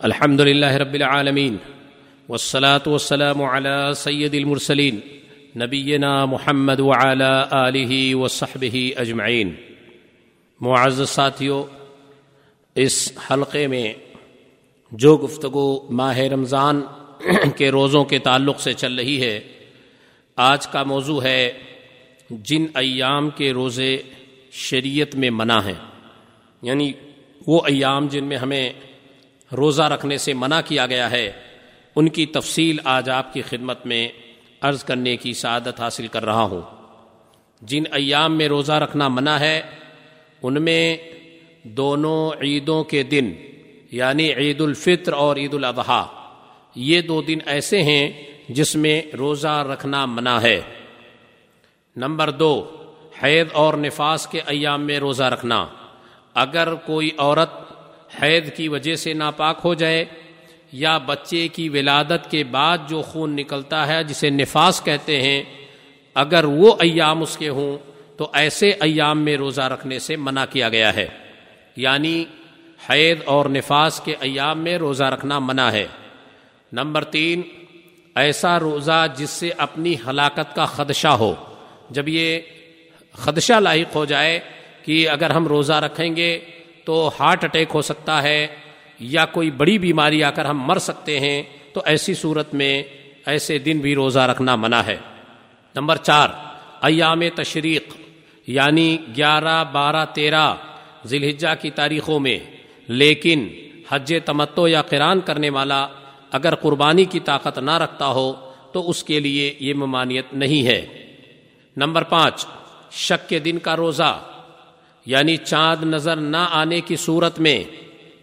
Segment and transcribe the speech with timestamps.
[0.00, 1.56] الحمد لله رب العالمين
[2.28, 5.00] والصلاة والسلام على سيد المرسلين
[5.56, 9.54] نبينا محمد وعلى آله وصحبه أجمعين
[10.60, 11.64] معزز ساتھیو،
[12.74, 13.92] اس حلقے میں
[14.92, 16.82] جو گفتگو ماہ رمضان
[17.56, 19.40] کے روزوں کے تعلق سے چل رہی ہے،
[20.36, 21.52] آج کا موضوع ہے
[22.30, 24.02] جن ایام کے روزے
[24.50, 25.80] شریعت میں منع ہیں۔
[26.62, 26.92] یعنی
[27.46, 28.72] وہ ایام جن میں ہمیں
[29.56, 31.32] روزہ رکھنے سے منع کیا گیا ہے۔
[31.96, 34.08] ان کی تفصیل آج آپ کی خدمت میں
[34.60, 36.60] عرض کرنے کی سعادت حاصل کر رہا ہوں۔
[37.62, 39.62] جن ایام میں روزہ رکھنا منع ہے،
[40.42, 40.96] ان میں
[41.62, 43.32] دونوں عیدوں کے دن
[43.90, 46.06] یعنی عید الفطر اور عید الاضحیٰ،
[46.74, 48.12] یہ دو دن ایسے ہیں
[48.48, 50.60] جس میں روزہ رکھنا منع ہے۔
[51.96, 52.70] نمبر دو،
[53.22, 55.66] حید اور نفاس کے ایام میں روزہ رکھنا۔
[56.34, 57.67] اگر کوئی عورت
[58.22, 60.04] حید کی وجہ سے ناپاک ہو جائے
[60.72, 65.42] یا بچے کی ولادت کے بعد جو خون نکلتا ہے جسے نفاس کہتے ہیں،
[66.14, 67.78] اگر وہ ایام اس کے ہوں
[68.16, 71.06] تو ایسے ایام میں روزہ رکھنے سے منع کیا گیا ہے۔
[71.76, 72.24] یعنی
[72.90, 75.86] حید اور نفاس کے ایام میں روزہ رکھنا منع ہے۔
[76.72, 77.42] نمبر تین،
[78.14, 81.34] ایسا روزہ جس سے اپنی ہلاکت کا خدشہ ہو۔
[81.90, 82.40] جب یہ
[83.12, 84.40] خدشہ لاحق ہو جائے
[84.82, 86.38] کہ اگر ہم روزہ رکھیں گے
[86.88, 88.46] تو ہارٹ اٹیک ہو سکتا ہے
[88.98, 92.82] یا کوئی بڑی بیماری آ کر ہم مر سکتے ہیں، تو ایسی صورت میں
[93.26, 94.96] ایسے دن بھی روزہ رکھنا منع ہے۔
[95.74, 96.28] نمبر چار،
[96.82, 97.82] ایام تشریق
[98.46, 100.54] یعنی گیارہ، بارہ، تیرہ
[101.06, 102.38] ذی الحجہ کی تاریخوں میں۔
[102.88, 103.48] لیکن
[103.88, 105.86] حج تمتو یا قران کرنے والا
[106.30, 108.32] اگر قربانی کی طاقت نہ رکھتا ہو،
[108.72, 110.86] تو اس کے لیے یہ ممانعت نہیں ہے۔
[111.76, 112.46] نمبر پانچ،
[112.90, 114.37] شک کے دن کا روزہ۔
[115.08, 117.64] یعنی چاند نظر نہ آنے کی صورت میں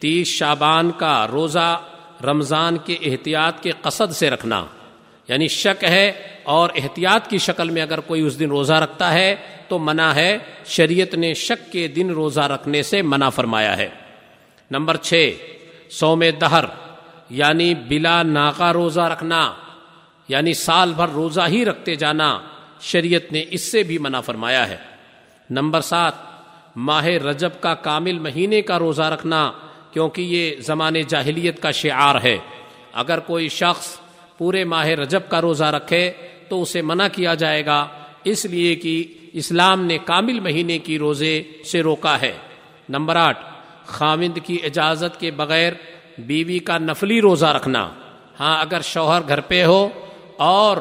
[0.00, 1.80] تیس شابان کا روزہ
[2.24, 4.64] رمضان کے احتیاط کے قصد سے رکھنا۔
[5.28, 9.36] یعنی شک ہے اور احتیاط کی شکل میں اگر کوئی اس دن روزہ رکھتا ہے
[9.68, 13.88] تو منع ہے۔ شریعت نے شک کے دن روزہ رکھنے سے منع فرمایا ہے۔
[14.70, 15.36] نمبر چھ
[15.90, 16.64] سوم دہر
[17.30, 19.52] یعنی بلا ناکا روزہ رکھنا
[20.28, 22.40] یعنی سال بھر روزہ ہی رکھتے جانا،
[22.80, 24.76] شریعت نے اس سے بھی منع فرمایا ہے۔
[25.50, 26.29] نمبر سات
[26.76, 29.52] ماہ رجب کا کامل مہینے کا روزہ رکھنا
[29.90, 32.38] کیونکہ یہ زمان جاہلیت کا شعار ہے۔
[32.92, 34.00] اگر کوئی شخص
[34.38, 36.12] پورے ماہ رجب کا روزہ رکھے
[36.48, 37.88] تو اسے منع کیا جائے گا،
[38.24, 42.32] اس لیے کہ اسلام نے کامل مہینے کی روزے سے روکا ہے۔
[42.88, 43.38] نمبر آٹھ
[43.86, 45.72] خامند کی اجازت کے بغیر
[46.18, 47.90] بیوی کا نفلی روزہ رکھنا۔
[48.40, 49.88] ہاں اگر شوہر گھر پہ ہو
[50.36, 50.76] اور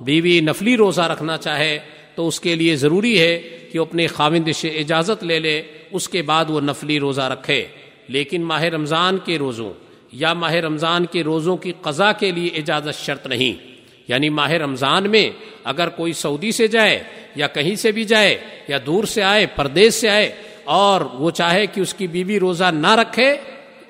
[0.00, 1.78] بیوی نفلی روزہ رکھنا چاہے
[2.14, 6.08] تو اس کے لیے ضروری ہے کہ وہ اپنے خاوند سے اجازت لے لے، اس
[6.08, 7.66] کے بعد وہ نفلی روزہ رکھے۔
[8.08, 9.72] لیکن ماہ رمضان کے روزوں
[10.12, 13.66] یا ماہ رمضان کے روزوں کی قضا کے لیے اجازت شرط نہیں۔
[14.08, 15.30] یعنی ماہ رمضان میں
[15.64, 17.02] اگر کوئی سعودی سے جائے
[17.36, 18.38] یا کہیں سے بھی جائے
[18.68, 20.32] یا دور سے آئے، پردیش سے آئے
[20.64, 23.36] اور وہ چاہے کہ اس کی بیوی روزہ نہ رکھے،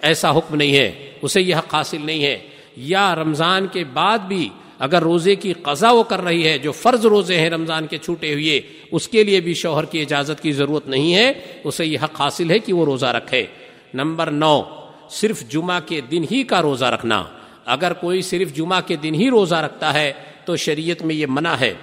[0.02, 2.38] ایسا حکم نہیں ہے۔ اسے یہ حق حاصل نہیں ہے۔
[2.76, 4.48] یا رمضان کے بعد بھی
[4.80, 8.32] اگر روزے کی قضا وہ کر رہی ہے جو فرض روزے ہیں رمضان کے چھوٹے
[8.32, 8.60] ہوئے،
[8.90, 11.32] اس کے لیے بھی شوہر کی اجازت کی ضرورت نہیں ہے،
[11.64, 13.46] اسے یہ حق حاصل ہے کہ وہ روزہ رکھے۔
[13.94, 14.62] نمبر نو،
[15.10, 17.24] صرف جمعہ کے دن ہی کا روزہ رکھنا۔
[17.64, 20.12] اگر کوئی صرف جمعہ کے دن ہی روزہ رکھتا ہے
[20.44, 21.74] تو شریعت میں یہ منع ہے۔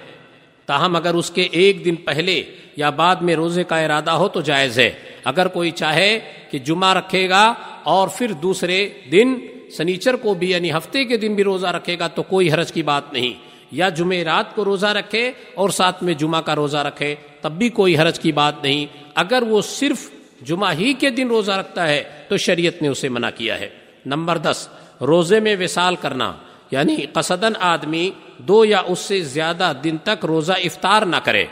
[0.66, 2.42] تاہم اگر اس کے ایک دن پہلے
[2.76, 4.90] یا بعد میں روزے کا ارادہ ہو تو جائز ہے۔
[5.24, 6.18] اگر کوئی چاہے
[6.50, 9.38] کہ جمعہ رکھے گا اور پھر دوسرے دن
[9.76, 12.82] سنیچر کو بھی یعنی ہفتے کے دن بھی روزہ رکھے گا تو کوئی حرج کی
[12.82, 17.52] بات نہیں۔ یا جمعرات کو روزہ رکھے اور ساتھ میں جمعہ کا روزہ رکھے، تب
[17.52, 20.10] بھی کوئی حرج کی بات نہیں۔ اگر وہ صرف
[20.42, 23.68] جمعہ ہی کے دن روزہ رکھتا ہے تو شریعت نے اسے منع کیا ہے۔
[24.06, 24.68] نمبر دس،
[25.00, 26.32] روزے میں وصال کرنا۔
[26.70, 31.44] یعنی قصدن آدمی دو یا اس سے زیادہ دن تک روزہ افطار نہ کرے۔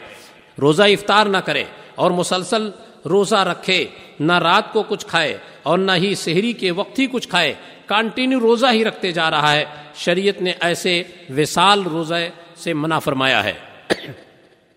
[0.60, 2.71] روزہ افطار نہ کرے اور مسلسل
[3.05, 3.87] روزہ رکھے،
[4.21, 7.54] نہ رات کو کچھ کھائے۔ اور نہ ہی شہری کے وقت ہی کچھ کھائے،
[7.87, 9.64] کانٹینیو روزہ ہی رکھتے جا رہا ہے۔
[9.94, 11.02] شریعت نے ایسے
[11.37, 13.52] وصال روزے سے منع فرمایا ہے۔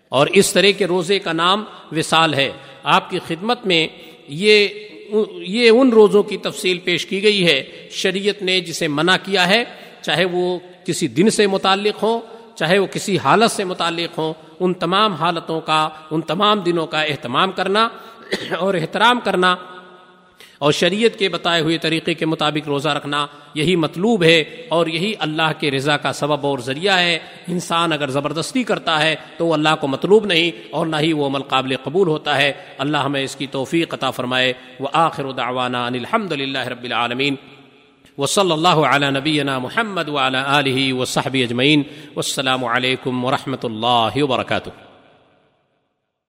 [0.08, 2.50] اور اس طرح کے روزے کا نام وصال ہے۔
[2.82, 3.88] آپ کی خدمت میں
[4.28, 4.68] یہ
[5.36, 9.64] یہ ان روزوں کی تفصیل پیش کی گئی ہے۔ شریعت نے جسے منع کیا ہے،
[10.02, 12.20] چاہے وہ کسی دن سے متعلق ہوں،
[12.56, 17.02] چاہے وہ کسی حالت سے متعلق ہوں، ان تمام حالتوں کا، ان تمام دنوں کا
[17.02, 17.88] اہتمام کرنا
[18.58, 19.56] اور احترام کرنا
[20.60, 25.12] اور شریعت کے بتائے ہوئے طریقے کے مطابق روزہ رکھنا یہی مطلوب ہے اور یہی
[25.18, 27.18] اللہ کے رضا کا سبب اور ذریعہ ہے۔
[27.48, 31.26] انسان اگر زبردستی کرتا ہے تو وہ اللہ کو مطلوب نہیں اور نہ ہی وہ
[31.26, 35.86] عمل قابل قبول ہوتا ہے۔ اللہ ہمیں اس کی توفیق عطا فرمائے۔ وہ آخر دعوانا
[35.86, 37.34] الحمد للہ رب العالمین۔
[38.18, 41.82] وصلی اللہ علی نبینا محمد وعلی آلہ وصحبہ اجمعین۔
[42.16, 44.89] والسلام علیکم ورحمۃ اللہ وبرکاتہ۔